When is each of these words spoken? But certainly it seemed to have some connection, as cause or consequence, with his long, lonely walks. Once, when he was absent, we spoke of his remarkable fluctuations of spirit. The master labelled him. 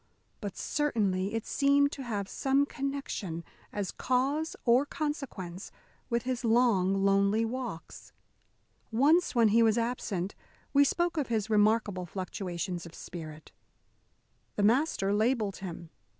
But 0.39 0.57
certainly 0.57 1.35
it 1.35 1.45
seemed 1.45 1.91
to 1.91 2.01
have 2.01 2.27
some 2.27 2.65
connection, 2.65 3.43
as 3.71 3.91
cause 3.91 4.55
or 4.65 4.83
consequence, 4.83 5.71
with 6.09 6.23
his 6.23 6.43
long, 6.43 7.05
lonely 7.05 7.45
walks. 7.45 8.11
Once, 8.91 9.35
when 9.35 9.49
he 9.49 9.61
was 9.61 9.77
absent, 9.77 10.33
we 10.73 10.83
spoke 10.83 11.17
of 11.17 11.27
his 11.27 11.51
remarkable 11.51 12.07
fluctuations 12.07 12.87
of 12.87 12.95
spirit. 12.95 13.51
The 14.55 14.63
master 14.63 15.13
labelled 15.13 15.57
him. 15.57 15.91